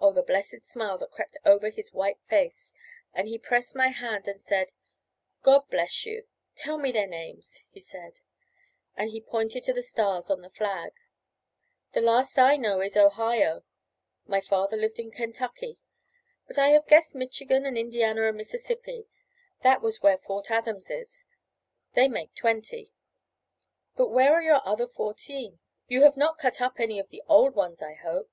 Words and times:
Oh, 0.00 0.14
the 0.14 0.22
blessed 0.22 0.62
smile 0.62 0.96
that 0.96 1.10
crept 1.10 1.36
over 1.44 1.68
his 1.68 1.92
white 1.92 2.18
face! 2.26 2.72
and 3.12 3.28
he 3.28 3.36
pressed 3.36 3.76
my 3.76 3.88
hand 3.88 4.26
and 4.26 4.40
said, 4.40 4.72
"God 5.42 5.68
bless 5.68 6.06
you! 6.06 6.26
Tell 6.56 6.78
me 6.78 6.90
their 6.90 7.06
names," 7.06 7.66
he 7.68 7.78
said, 7.78 8.20
and 8.96 9.10
he 9.10 9.20
pointed 9.20 9.64
to 9.64 9.74
the 9.74 9.82
stars 9.82 10.30
on 10.30 10.40
the 10.40 10.48
flag. 10.48 10.92
"The 11.92 12.00
last 12.00 12.38
I 12.38 12.56
know 12.56 12.80
is 12.80 12.96
Ohio. 12.96 13.62
My 14.26 14.40
father 14.40 14.74
lived 14.74 14.98
in 14.98 15.10
Kentucky. 15.10 15.78
But 16.46 16.56
I 16.56 16.68
have 16.68 16.86
guessed 16.86 17.14
Michigan 17.14 17.66
and 17.66 17.76
Indiana 17.76 18.26
and 18.26 18.38
Mississippi 18.38 19.06
that 19.60 19.82
was 19.82 20.02
where 20.02 20.16
Fort 20.16 20.50
Adams 20.50 20.88
is 20.90 21.26
they 21.94 22.08
make 22.08 22.34
twenty. 22.34 22.90
But 23.96 24.08
where 24.08 24.32
are 24.32 24.42
your 24.42 24.66
other 24.66 24.86
fourteen? 24.88 25.58
You 25.86 26.04
have 26.04 26.16
not 26.16 26.38
cut 26.38 26.62
up 26.62 26.80
any 26.80 26.98
of 26.98 27.10
the 27.10 27.22
old 27.28 27.54
ones, 27.54 27.82
I 27.82 27.92
hope?" 27.92 28.30